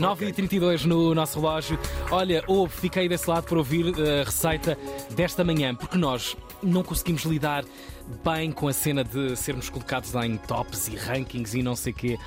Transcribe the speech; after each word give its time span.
9h32 0.00 0.84
no 0.84 1.14
nosso 1.14 1.38
relógio. 1.38 1.78
Olha, 2.10 2.42
ouve, 2.46 2.72
fiquei 2.72 3.08
desse 3.08 3.28
lado 3.28 3.44
para 3.44 3.58
ouvir 3.58 3.94
a 3.94 4.24
receita 4.24 4.76
desta 5.10 5.44
manhã, 5.44 5.74
porque 5.74 5.98
nós 5.98 6.36
não 6.62 6.82
conseguimos 6.82 7.22
lidar 7.22 7.64
bem 8.24 8.50
com 8.50 8.68
a 8.68 8.72
cena 8.72 9.04
de 9.04 9.36
sermos 9.36 9.70
colocados 9.70 10.12
lá 10.12 10.26
em 10.26 10.36
tops 10.36 10.88
e 10.88 10.96
rankings 10.96 11.56
e 11.56 11.62
não 11.62 11.76
sei 11.76 11.92
o 11.92 11.96
quê. 11.96 12.18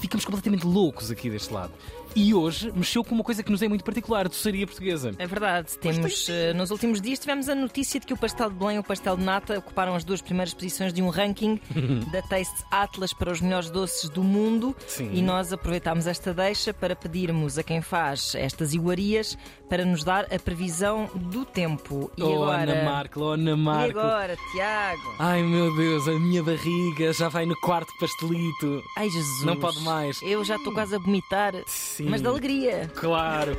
Ficamos 0.00 0.24
completamente 0.24 0.66
loucos 0.66 1.10
aqui 1.10 1.28
deste 1.28 1.52
lado. 1.52 1.72
E 2.16 2.32
hoje 2.32 2.70
mexeu 2.72 3.02
com 3.02 3.12
uma 3.12 3.24
coisa 3.24 3.42
que 3.42 3.50
nos 3.50 3.60
é 3.60 3.66
muito 3.66 3.82
particular, 3.82 4.26
a 4.26 4.28
doçaria 4.28 4.64
portuguesa. 4.64 5.10
É 5.18 5.26
verdade, 5.26 5.76
temos 5.78 6.28
eh, 6.28 6.52
nos 6.52 6.70
últimos 6.70 7.00
dias 7.00 7.18
tivemos 7.18 7.48
a 7.48 7.56
notícia 7.56 7.98
de 7.98 8.06
que 8.06 8.12
o 8.12 8.16
pastel 8.16 8.50
de 8.50 8.56
Belém 8.56 8.76
e 8.76 8.78
o 8.78 8.84
pastel 8.84 9.16
de 9.16 9.24
nata 9.24 9.58
ocuparam 9.58 9.96
as 9.96 10.04
duas 10.04 10.22
primeiras 10.22 10.54
posições 10.54 10.92
de 10.92 11.02
um 11.02 11.08
ranking 11.08 11.60
da 12.12 12.22
Taste 12.22 12.64
Atlas 12.70 13.12
para 13.12 13.32
os 13.32 13.40
melhores 13.40 13.68
doces 13.68 14.08
do 14.08 14.22
mundo 14.22 14.76
Sim. 14.86 15.10
e 15.12 15.20
nós 15.20 15.52
aproveitámos 15.52 16.06
esta 16.06 16.32
deixa 16.32 16.72
para 16.72 16.94
pedirmos 16.94 17.58
a 17.58 17.64
quem 17.64 17.82
faz 17.82 18.36
estas 18.36 18.74
iguarias 18.74 19.36
para 19.68 19.84
nos 19.84 20.04
dar 20.04 20.32
a 20.32 20.38
previsão 20.38 21.10
do 21.16 21.44
tempo. 21.44 22.12
E 22.16 22.22
oh, 22.22 22.44
agora? 22.44 22.72
Ana 22.72 22.84
Marco, 22.84 23.20
oh, 23.20 23.30
Ana 23.30 23.56
Marco. 23.74 23.98
agora, 23.98 24.36
Tiago? 24.52 25.14
Ai 25.18 25.42
meu 25.42 25.74
Deus, 25.76 26.08
a 26.08 26.12
minha 26.18 26.42
barriga 26.42 27.12
já 27.12 27.28
vai 27.28 27.46
no 27.46 27.56
quarto 27.60 27.92
pastelito. 27.98 28.82
Ai 28.96 29.08
Jesus! 29.10 29.44
Não 29.44 29.56
pode 29.56 29.80
mais. 29.82 30.20
Eu 30.22 30.44
já 30.44 30.56
estou 30.56 30.72
quase 30.72 30.94
a 30.94 30.98
vomitar, 30.98 31.52
Sim. 31.66 32.08
mas 32.08 32.20
de 32.20 32.26
alegria. 32.26 32.90
Claro. 32.94 33.56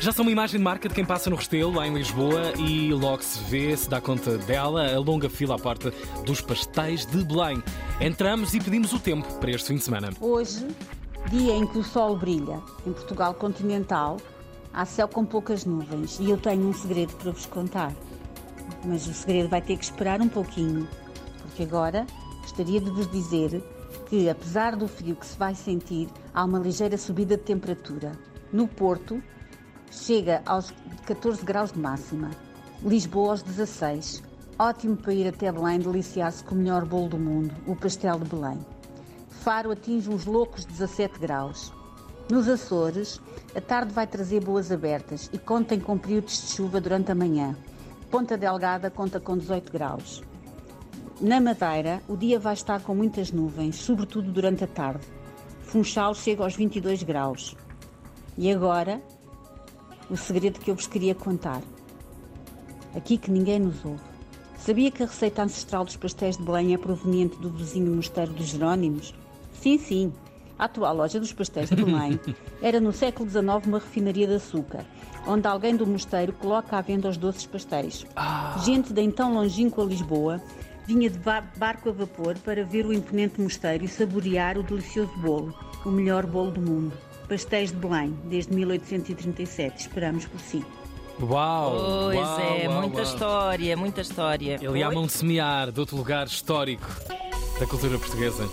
Já 0.00 0.12
são 0.12 0.24
uma 0.24 0.32
imagem 0.32 0.58
de 0.58 0.64
marca 0.64 0.88
de 0.88 0.94
quem 0.94 1.04
passa 1.04 1.30
no 1.30 1.36
Restelo, 1.36 1.74
lá 1.74 1.86
em 1.86 1.94
Lisboa, 1.94 2.52
e 2.58 2.92
logo 2.92 3.22
se 3.22 3.42
vê, 3.44 3.76
se 3.76 3.88
dá 3.88 4.00
conta 4.00 4.36
dela, 4.38 4.94
a 4.94 4.98
longa 4.98 5.28
fila 5.30 5.54
à 5.54 5.58
porta 5.58 5.92
dos 6.24 6.40
pastéis 6.40 7.06
de 7.06 7.24
Belém. 7.24 7.62
Entramos 8.00 8.52
e 8.54 8.60
pedimos 8.60 8.92
o 8.92 8.98
tempo 8.98 9.26
para 9.38 9.50
este 9.50 9.68
fim 9.68 9.76
de 9.76 9.84
semana. 9.84 10.10
Hoje, 10.20 10.66
dia 11.30 11.52
em 11.52 11.66
que 11.66 11.78
o 11.78 11.84
sol 11.84 12.16
brilha, 12.16 12.60
em 12.86 12.92
Portugal 12.92 13.32
continental, 13.34 14.16
há 14.72 14.84
céu 14.84 15.06
com 15.06 15.24
poucas 15.24 15.64
nuvens 15.64 16.18
e 16.18 16.30
eu 16.30 16.36
tenho 16.36 16.66
um 16.68 16.72
segredo 16.74 17.12
para 17.14 17.30
vos 17.30 17.46
contar. 17.46 17.92
Mas 18.84 19.06
o 19.06 19.14
segredo 19.14 19.48
vai 19.48 19.62
ter 19.62 19.76
que 19.76 19.84
esperar 19.84 20.20
um 20.20 20.28
pouquinho, 20.28 20.88
porque 21.42 21.62
agora 21.62 22.06
gostaria 22.40 22.80
de 22.80 22.90
vos 22.90 23.10
dizer 23.10 23.62
que, 24.08 24.28
apesar 24.28 24.76
do 24.76 24.88
frio 24.88 25.16
que 25.16 25.26
se 25.26 25.38
vai 25.38 25.54
sentir, 25.54 26.08
há 26.34 26.44
uma 26.44 26.58
ligeira 26.58 26.98
subida 26.98 27.36
de 27.36 27.42
temperatura. 27.42 28.12
No 28.52 28.66
Porto, 28.68 29.22
chega 29.90 30.42
aos 30.46 30.72
14 31.06 31.44
graus 31.44 31.72
de 31.72 31.78
máxima. 31.78 32.30
Lisboa 32.82 33.30
aos 33.30 33.42
16. 33.42 34.22
Ótimo 34.58 34.96
para 34.96 35.14
ir 35.14 35.28
até 35.28 35.50
Belém 35.50 35.78
deliciar-se 35.78 36.44
com 36.44 36.54
o 36.54 36.58
melhor 36.58 36.84
bolo 36.84 37.08
do 37.08 37.18
mundo, 37.18 37.54
o 37.66 37.74
pastel 37.74 38.18
de 38.18 38.28
Belém. 38.28 38.58
Faro 39.28 39.70
atinge 39.70 40.10
uns 40.10 40.26
loucos 40.26 40.64
17 40.64 41.18
graus. 41.18 41.72
Nos 42.30 42.48
Açores, 42.48 43.20
a 43.54 43.60
tarde 43.60 43.92
vai 43.92 44.06
trazer 44.06 44.44
boas 44.44 44.70
abertas 44.70 45.28
e 45.32 45.38
contem 45.38 45.80
com 45.80 45.98
períodos 45.98 46.40
de 46.40 46.48
chuva 46.48 46.80
durante 46.80 47.10
a 47.10 47.14
manhã. 47.14 47.56
Ponta 48.12 48.36
Delgada 48.36 48.90
conta 48.90 49.18
com 49.18 49.38
18 49.38 49.72
graus. 49.72 50.22
Na 51.18 51.40
Madeira, 51.40 52.02
o 52.06 52.14
dia 52.14 52.38
vai 52.38 52.52
estar 52.52 52.82
com 52.82 52.94
muitas 52.94 53.32
nuvens, 53.32 53.76
sobretudo 53.76 54.30
durante 54.30 54.62
a 54.62 54.66
tarde. 54.66 55.06
Funchal 55.62 56.14
chega 56.14 56.44
aos 56.44 56.54
22 56.54 57.04
graus. 57.04 57.56
E 58.36 58.52
agora, 58.52 59.00
o 60.10 60.16
segredo 60.18 60.60
que 60.60 60.70
eu 60.70 60.74
vos 60.74 60.86
queria 60.86 61.14
contar. 61.14 61.62
Aqui 62.94 63.16
que 63.16 63.30
ninguém 63.30 63.58
nos 63.58 63.82
ouve. 63.82 64.04
Sabia 64.58 64.90
que 64.90 65.02
a 65.02 65.06
receita 65.06 65.42
ancestral 65.42 65.82
dos 65.82 65.96
pastéis 65.96 66.36
de 66.36 66.42
Belém 66.42 66.74
é 66.74 66.76
proveniente 66.76 67.38
do 67.38 67.48
vizinho 67.48 67.96
mosteiro 67.96 68.34
dos 68.34 68.48
Jerónimos? 68.48 69.14
Sim, 69.54 69.78
sim. 69.78 70.12
A 70.62 70.66
atual 70.66 70.94
loja 70.94 71.18
dos 71.18 71.32
pastéis 71.32 71.68
de 71.70 71.74
Belém 71.74 72.20
era 72.62 72.78
no 72.80 72.92
século 72.92 73.28
XIX 73.28 73.66
uma 73.66 73.80
refinaria 73.80 74.28
de 74.28 74.34
açúcar, 74.34 74.84
onde 75.26 75.44
alguém 75.48 75.74
do 75.74 75.84
mosteiro 75.84 76.32
coloca 76.34 76.76
à 76.76 76.80
venda 76.80 77.08
os 77.08 77.16
doces 77.16 77.44
pastéis. 77.46 78.06
Gente 78.64 78.92
da 78.92 79.02
então 79.02 79.34
longínqua 79.34 79.82
Lisboa 79.84 80.40
vinha 80.86 81.10
de 81.10 81.18
ba- 81.18 81.42
barco 81.56 81.88
a 81.88 81.92
vapor 81.92 82.38
para 82.44 82.62
ver 82.64 82.86
o 82.86 82.92
imponente 82.92 83.40
mosteiro 83.40 83.84
e 83.84 83.88
saborear 83.88 84.56
o 84.56 84.62
delicioso 84.62 85.10
bolo, 85.16 85.52
o 85.84 85.90
melhor 85.90 86.26
bolo 86.26 86.52
do 86.52 86.60
mundo. 86.60 86.92
Pastéis 87.28 87.70
de 87.72 87.76
Belém, 87.78 88.16
desde 88.26 88.54
1837. 88.54 89.80
Esperamos 89.80 90.26
por 90.26 90.38
si. 90.38 90.64
Uau! 91.20 91.72
Pois 92.04 92.18
uau, 92.20 92.40
é, 92.40 92.68
uau, 92.68 92.80
muita 92.82 92.96
uau. 92.98 93.04
história, 93.04 93.76
muita 93.76 94.00
história. 94.00 94.58
Ele 94.62 94.78
ia 94.78 94.88
Oi? 94.88 94.94
mão 94.94 95.06
de 95.06 95.12
semear 95.12 95.72
de 95.72 95.80
outro 95.80 95.96
lugar 95.96 96.28
histórico 96.28 96.86
da 97.58 97.66
cultura 97.66 97.98
portuguesa. 97.98 98.48